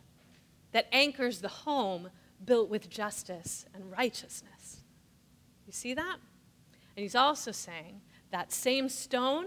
[0.71, 2.09] that anchors the home
[2.43, 4.81] built with justice and righteousness.
[5.67, 6.17] You see that?
[6.97, 9.45] And he's also saying that same stone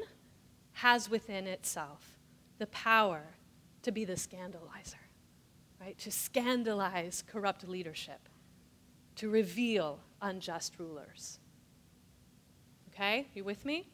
[0.75, 2.21] has within itself
[2.59, 3.35] the power
[3.83, 5.06] to be the scandalizer
[5.87, 5.99] right?
[5.99, 8.29] To scandalize corrupt leadership.
[9.17, 11.39] to reveal unjust rulers.
[12.91, 13.89] Okay, you with me?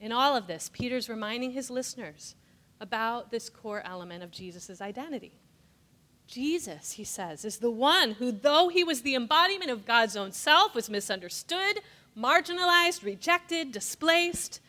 [0.00, 2.34] In all of this, Peter's reminding his listeners
[2.80, 5.38] about this core element of Jesus' identity.
[6.26, 10.32] Jesus, he says, is the one who, though he was the embodiment of God's own
[10.32, 11.80] self, was misunderstood,
[12.18, 14.60] marginalized, rejected, displaced,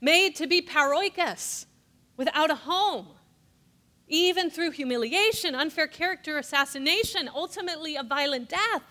[0.00, 1.66] made to be paroikos,
[2.16, 3.08] without a home,
[4.08, 8.82] even through humiliation, unfair character assassination, ultimately a violent death.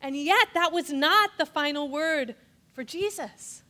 [0.00, 2.34] And yet, that was not the final word
[2.72, 3.62] for Jesus.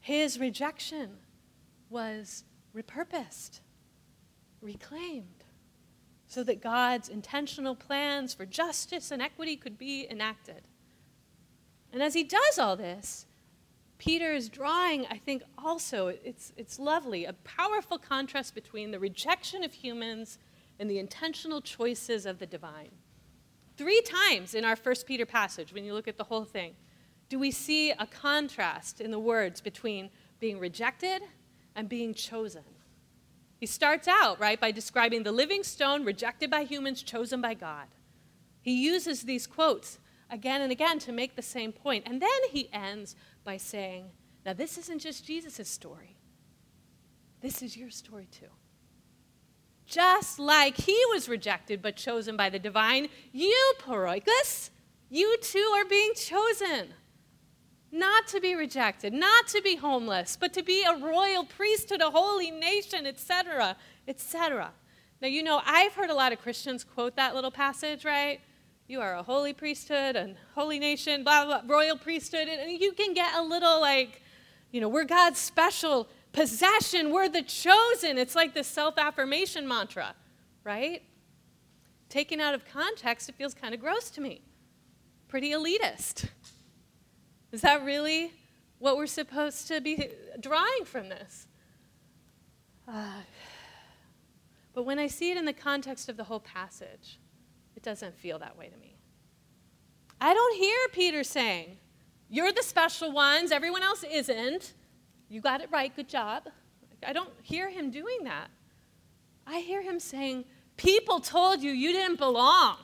[0.00, 1.18] His rejection
[1.88, 3.60] was repurposed,
[4.60, 5.44] reclaimed,
[6.26, 10.62] so that God's intentional plans for justice and equity could be enacted.
[11.92, 13.25] And as he does all this,
[13.98, 19.64] Peter is drawing, I think, also, it's, it's lovely, a powerful contrast between the rejection
[19.64, 20.38] of humans
[20.78, 22.90] and the intentional choices of the divine.
[23.76, 26.74] Three times in our First Peter passage, when you look at the whole thing,
[27.28, 31.22] do we see a contrast in the words between being rejected
[31.74, 32.62] and being chosen.
[33.58, 37.86] He starts out, right, by describing the living stone rejected by humans, chosen by God.
[38.60, 39.98] He uses these quotes
[40.30, 42.04] again and again to make the same point.
[42.06, 43.14] And then he ends
[43.46, 44.10] by saying,
[44.44, 46.18] Now, this isn't just Jesus' story,
[47.40, 48.50] this is your story too.
[49.86, 54.70] Just like he was rejected but chosen by the divine, you, Paroikos,
[55.08, 56.92] you too are being chosen
[57.92, 62.10] not to be rejected, not to be homeless, but to be a royal priesthood, a
[62.10, 63.76] holy nation, etc.,
[64.08, 64.72] etc.
[65.22, 68.40] Now, you know, I've heard a lot of Christians quote that little passage, right?
[68.88, 72.46] You are a holy priesthood and holy nation, blah, blah, blah, royal priesthood.
[72.46, 74.22] And you can get a little like,
[74.70, 78.16] you know, we're God's special possession, we're the chosen.
[78.16, 80.14] It's like this self affirmation mantra,
[80.62, 81.02] right?
[82.08, 84.42] Taken out of context, it feels kind of gross to me.
[85.26, 86.28] Pretty elitist.
[87.50, 88.32] Is that really
[88.78, 91.48] what we're supposed to be drawing from this?
[92.86, 93.22] Uh,
[94.74, 97.18] but when I see it in the context of the whole passage,
[97.76, 98.96] it doesn't feel that way to me.
[100.20, 101.76] I don't hear Peter saying,
[102.28, 104.72] You're the special ones, everyone else isn't.
[105.28, 106.48] You got it right, good job.
[107.06, 108.48] I don't hear him doing that.
[109.46, 110.44] I hear him saying,
[110.76, 112.76] People told you you didn't belong,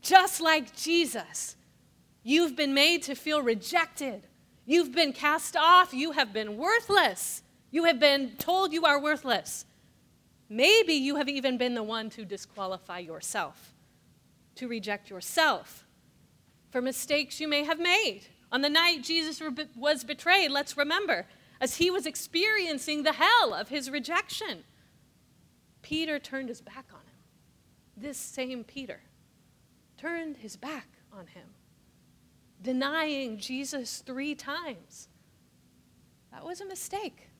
[0.00, 1.56] just like Jesus.
[2.22, 4.22] You've been made to feel rejected.
[4.66, 5.92] You've been cast off.
[5.92, 7.42] You have been worthless.
[7.70, 9.64] You have been told you are worthless.
[10.48, 13.69] Maybe you have even been the one to disqualify yourself,
[14.56, 15.86] to reject yourself
[16.70, 18.22] for mistakes you may have made.
[18.52, 19.42] On the night Jesus
[19.76, 21.26] was betrayed, let's remember,
[21.60, 24.64] as he was experiencing the hell of his rejection,
[25.82, 27.18] Peter turned his back on him.
[27.96, 29.02] This same Peter
[29.96, 31.54] turned his back on him
[32.62, 35.08] denying Jesus three times.
[36.32, 37.30] That was a mistake.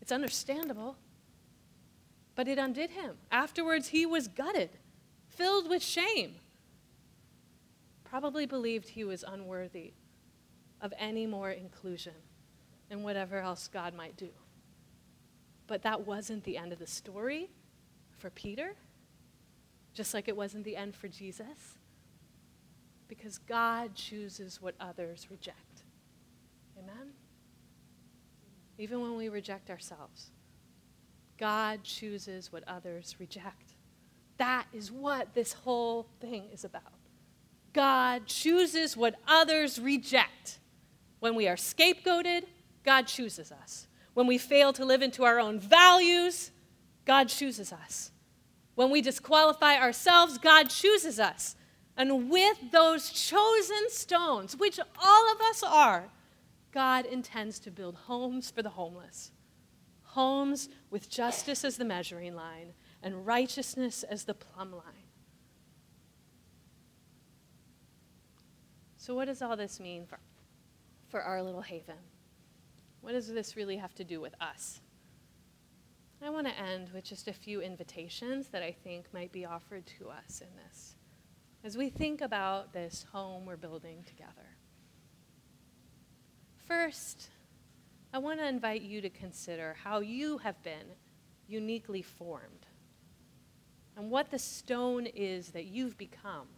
[0.00, 0.96] It's understandable.
[2.34, 3.16] But it undid him.
[3.30, 4.70] Afterwards, he was gutted,
[5.36, 6.36] filled with shame.
[8.04, 9.92] Probably believed he was unworthy
[10.80, 12.14] of any more inclusion
[12.90, 14.30] in whatever else God might do.
[15.66, 17.50] But that wasn't the end of the story
[18.16, 18.74] for Peter,
[19.92, 21.78] just like it wasn't the end for Jesus
[23.08, 25.84] because God chooses what others reject.
[26.78, 27.12] Amen?
[28.78, 30.30] Even when we reject ourselves,
[31.38, 33.75] God chooses what others reject.
[34.38, 36.82] That is what this whole thing is about.
[37.72, 40.58] God chooses what others reject.
[41.20, 42.44] When we are scapegoated,
[42.84, 43.86] God chooses us.
[44.14, 46.50] When we fail to live into our own values,
[47.04, 48.10] God chooses us.
[48.74, 51.56] When we disqualify ourselves, God chooses us.
[51.96, 56.10] And with those chosen stones, which all of us are,
[56.72, 59.32] God intends to build homes for the homeless.
[60.02, 62.74] Homes with justice as the measuring line
[63.06, 65.06] and righteousness as the plumb line.
[68.96, 70.18] So, what does all this mean for,
[71.08, 71.94] for our little haven?
[73.02, 74.80] What does this really have to do with us?
[76.20, 79.86] I want to end with just a few invitations that I think might be offered
[79.98, 80.96] to us in this
[81.62, 84.56] as we think about this home we're building together.
[86.66, 87.28] First,
[88.12, 90.96] I want to invite you to consider how you have been
[91.46, 92.65] uniquely formed
[93.96, 96.48] and what the stone is that you've become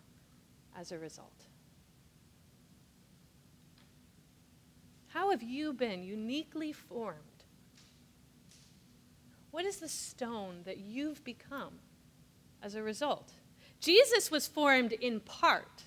[0.76, 1.46] as a result.
[5.08, 7.18] How have you been uniquely formed?
[9.50, 11.78] What is the stone that you've become
[12.62, 13.32] as a result?
[13.80, 15.84] Jesus was formed in part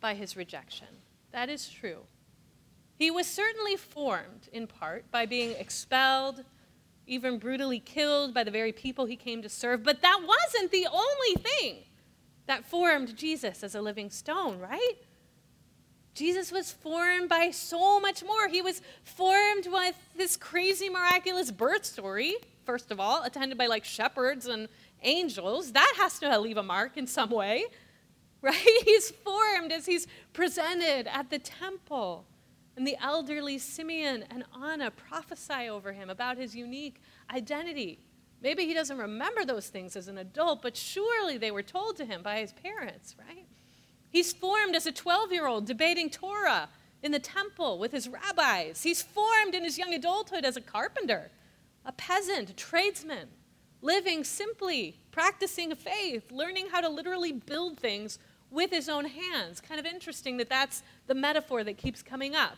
[0.00, 0.88] by his rejection.
[1.32, 2.06] That is true.
[2.96, 6.44] He was certainly formed, in part, by being expelled,
[7.08, 10.86] even brutally killed by the very people he came to serve, but that wasn't the
[10.86, 11.84] only thing
[12.46, 14.94] that formed Jesus as a living stone, right?
[16.14, 18.48] Jesus was formed by so much more.
[18.48, 22.34] He was formed with this crazy, miraculous birth story,
[22.64, 24.68] first of all, attended by like shepherds and
[25.02, 25.72] angels.
[25.72, 27.66] That has to leave a mark in some way,
[28.42, 28.82] right?
[28.84, 32.24] He's formed as he's presented at the temple.
[32.78, 37.98] And the elderly Simeon and Anna prophesy over him about his unique identity.
[38.40, 42.04] Maybe he doesn't remember those things as an adult, but surely they were told to
[42.04, 43.46] him by his parents, right?
[44.10, 46.68] He's formed as a 12 year old debating Torah
[47.02, 48.84] in the temple with his rabbis.
[48.84, 51.32] He's formed in his young adulthood as a carpenter,
[51.84, 53.26] a peasant, a tradesman,
[53.82, 58.20] living simply, practicing faith, learning how to literally build things
[58.52, 59.60] with his own hands.
[59.60, 62.56] Kind of interesting that that's the metaphor that keeps coming up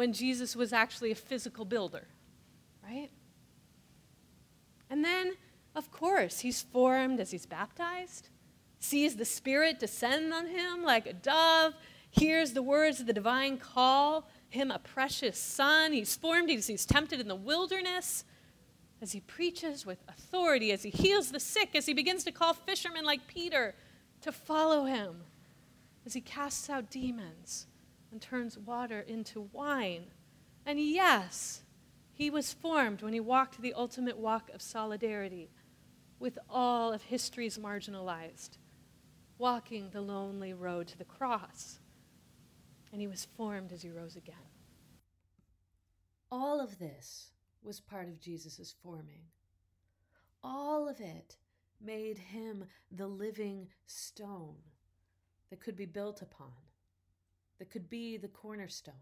[0.00, 2.06] when Jesus was actually a physical builder,
[2.82, 3.10] right?
[4.88, 5.34] And then,
[5.74, 8.30] of course, he's formed as he's baptized,
[8.78, 11.74] sees the Spirit descend on him like a dove,
[12.10, 15.92] hears the words of the divine call him a precious son.
[15.92, 18.24] He's formed as he's tempted in the wilderness,
[19.02, 22.54] as he preaches with authority, as he heals the sick, as he begins to call
[22.54, 23.74] fishermen like Peter
[24.22, 25.24] to follow him,
[26.06, 27.66] as he casts out demons
[28.10, 30.06] and turns water into wine.
[30.66, 31.62] And yes,
[32.12, 35.50] he was formed when he walked the ultimate walk of solidarity
[36.18, 38.58] with all of history's marginalized,
[39.38, 41.78] walking the lonely road to the cross.
[42.92, 44.34] And he was formed as he rose again.
[46.30, 47.30] All of this
[47.62, 49.22] was part of Jesus' forming.
[50.42, 51.36] All of it
[51.80, 54.56] made him the living stone
[55.48, 56.52] that could be built upon
[57.60, 58.94] that could be the cornerstone.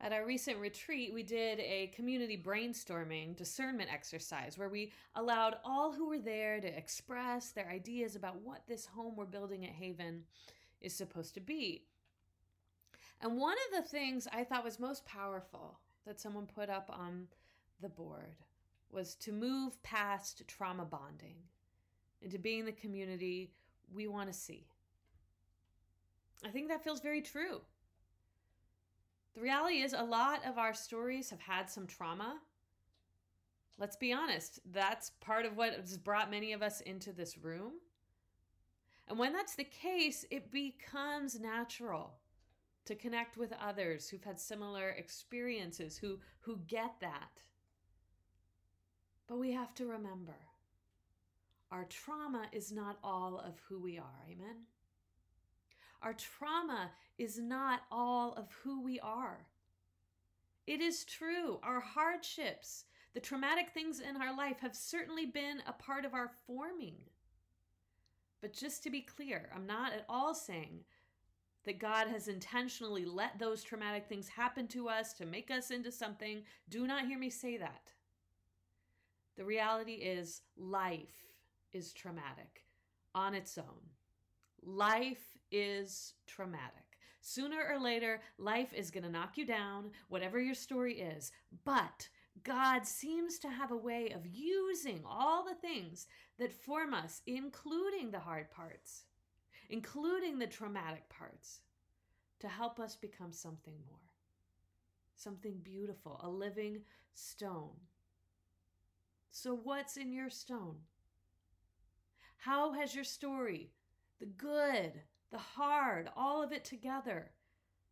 [0.00, 5.92] At our recent retreat, we did a community brainstorming discernment exercise where we allowed all
[5.92, 10.22] who were there to express their ideas about what this home we're building at Haven
[10.80, 11.82] is supposed to be.
[13.20, 17.26] And one of the things I thought was most powerful that someone put up on
[17.80, 18.36] the board
[18.92, 21.38] was to move past trauma bonding
[22.22, 23.50] into being the community
[23.92, 24.68] we want to see.
[26.44, 27.60] I think that feels very true.
[29.34, 32.38] The reality is, a lot of our stories have had some trauma.
[33.78, 37.72] Let's be honest, that's part of what has brought many of us into this room.
[39.08, 42.14] And when that's the case, it becomes natural
[42.86, 47.42] to connect with others who've had similar experiences, who, who get that.
[49.26, 50.36] But we have to remember
[51.72, 54.24] our trauma is not all of who we are.
[54.30, 54.56] Amen?
[56.02, 59.46] Our trauma is not all of who we are.
[60.66, 62.84] It is true, our hardships,
[63.14, 66.96] the traumatic things in our life have certainly been a part of our forming.
[68.42, 70.80] But just to be clear, I'm not at all saying
[71.64, 75.90] that God has intentionally let those traumatic things happen to us to make us into
[75.90, 76.42] something.
[76.68, 77.92] Do not hear me say that.
[79.38, 81.32] The reality is, life
[81.72, 82.64] is traumatic
[83.14, 83.80] on its own.
[84.62, 86.98] Life is traumatic.
[87.20, 91.32] Sooner or later, life is going to knock you down, whatever your story is.
[91.64, 92.08] But
[92.44, 96.06] God seems to have a way of using all the things
[96.38, 99.04] that form us, including the hard parts,
[99.70, 101.60] including the traumatic parts,
[102.38, 103.98] to help us become something more,
[105.16, 106.82] something beautiful, a living
[107.14, 107.74] stone.
[109.30, 110.76] So, what's in your stone?
[112.36, 113.70] How has your story
[114.20, 114.92] the good,
[115.36, 117.30] the hard, all of it together.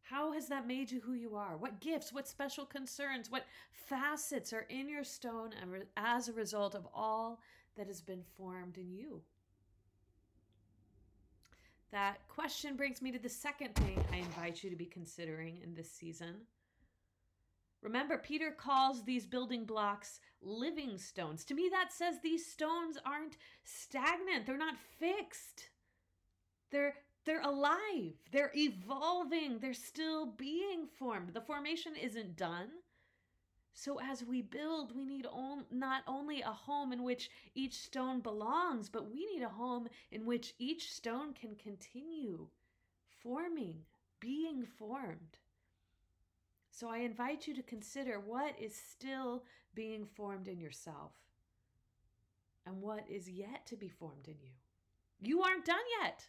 [0.00, 1.58] How has that made you who you are?
[1.58, 5.50] What gifts, what special concerns, what facets are in your stone
[5.94, 7.40] as a result of all
[7.76, 9.20] that has been formed in you?
[11.92, 15.74] That question brings me to the second thing I invite you to be considering in
[15.74, 16.36] this season.
[17.82, 21.44] Remember, Peter calls these building blocks living stones.
[21.44, 25.68] To me, that says these stones aren't stagnant, they're not fixed.
[26.70, 26.94] They're
[27.24, 28.12] they're alive.
[28.32, 29.58] They're evolving.
[29.58, 31.32] They're still being formed.
[31.32, 32.68] The formation isn't done.
[33.76, 38.20] So, as we build, we need on, not only a home in which each stone
[38.20, 42.46] belongs, but we need a home in which each stone can continue
[43.20, 43.78] forming,
[44.20, 45.38] being formed.
[46.70, 49.42] So, I invite you to consider what is still
[49.74, 51.12] being formed in yourself
[52.66, 54.52] and what is yet to be formed in you.
[55.20, 56.28] You aren't done yet.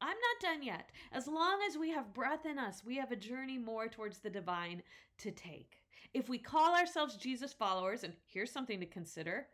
[0.00, 0.90] I'm not done yet.
[1.12, 4.30] As long as we have breath in us, we have a journey more towards the
[4.30, 4.82] divine
[5.18, 5.82] to take.
[6.14, 9.48] If we call ourselves Jesus followers, and here's something to consider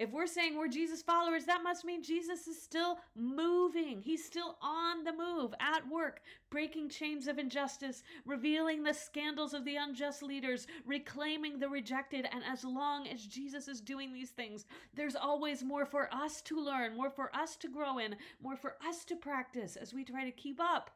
[0.00, 4.00] if we're saying we're Jesus followers, that must mean Jesus is still moving.
[4.00, 9.66] He's still on the move, at work, breaking chains of injustice, revealing the scandals of
[9.66, 12.26] the unjust leaders, reclaiming the rejected.
[12.32, 16.58] And as long as Jesus is doing these things, there's always more for us to
[16.58, 20.24] learn, more for us to grow in, more for us to practice as we try
[20.24, 20.90] to keep up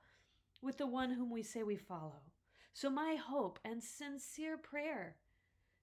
[0.63, 2.23] with the one whom we say we follow.
[2.73, 5.17] So, my hope and sincere prayer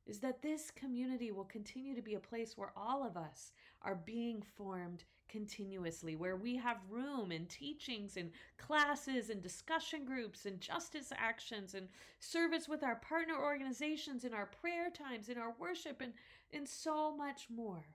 [0.07, 3.51] is that this community will continue to be a place where all of us
[3.83, 10.45] are being formed continuously, where we have room and teachings and classes and discussion groups
[10.45, 11.87] and justice actions and
[12.19, 16.13] service with our partner organizations in our prayer times, in our worship, and,
[16.51, 17.85] and so much more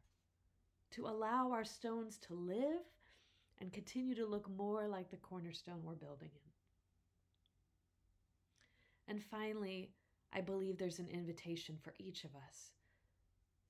[0.91, 2.83] to allow our stones to live
[3.61, 6.41] and continue to look more like the cornerstone we're building in.
[9.09, 9.91] And finally,
[10.37, 12.73] I believe there's an invitation for each of us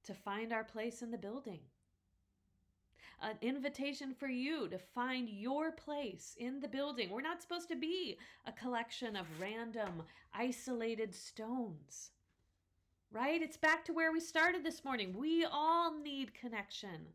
[0.05, 1.61] to find our place in the building.
[3.23, 7.09] An invitation for you to find your place in the building.
[7.09, 10.03] We're not supposed to be a collection of random,
[10.35, 12.11] isolated stones,
[13.13, 13.41] right?
[13.41, 15.15] It's back to where we started this morning.
[15.17, 17.07] We all need connection.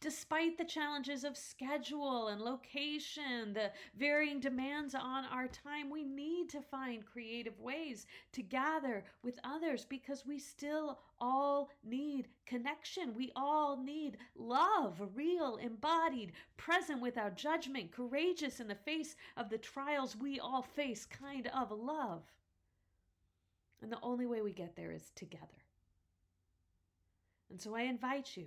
[0.00, 6.48] Despite the challenges of schedule and location, the varying demands on our time, we need
[6.50, 13.12] to find creative ways to gather with others because we still all need connection.
[13.12, 19.58] We all need love, real, embodied, present without judgment, courageous in the face of the
[19.58, 22.22] trials we all face, kind of love.
[23.82, 25.46] And the only way we get there is together.
[27.50, 28.46] And so I invite you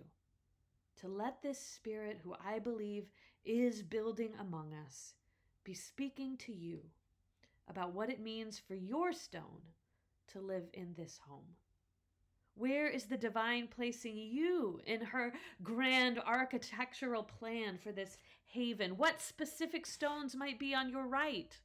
[0.99, 3.05] to let this Spirit, who I believe
[3.45, 5.15] is building among us,
[5.63, 6.81] be speaking to you
[7.69, 9.61] about what it means for your stone
[10.27, 11.55] to live in this home.
[12.55, 15.33] Where is the divine placing you in her
[15.63, 18.97] grand architectural plan for this haven?
[18.97, 21.57] What specific stones might be on your right,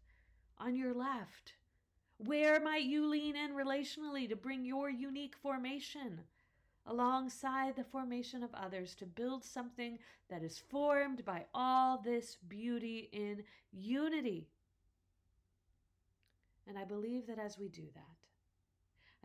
[0.59, 1.55] on your left?
[2.19, 6.21] Where might you lean in relationally to bring your unique formation?
[6.87, 9.99] Alongside the formation of others to build something
[10.31, 14.49] that is formed by all this beauty in unity.
[16.67, 18.17] And I believe that as we do that,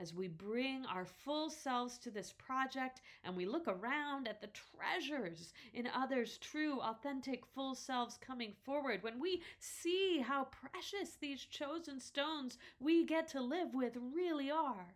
[0.01, 4.47] as we bring our full selves to this project and we look around at the
[4.47, 11.45] treasures in others' true, authentic, full selves coming forward, when we see how precious these
[11.45, 14.95] chosen stones we get to live with really are,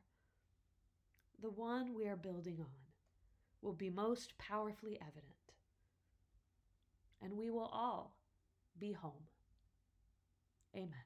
[1.42, 2.66] the one we are building on,
[3.62, 5.24] will be most powerfully evident.
[7.22, 8.18] And we will all
[8.80, 9.28] be home.
[10.76, 11.05] Amen.